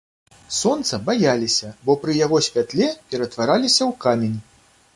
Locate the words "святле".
2.47-2.87